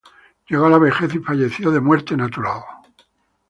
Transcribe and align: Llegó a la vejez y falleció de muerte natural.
Llegó 0.49 0.65
a 0.65 0.69
la 0.71 0.79
vejez 0.79 1.13
y 1.13 1.19
falleció 1.19 1.69
de 1.69 1.79
muerte 1.79 2.17
natural. 2.17 2.63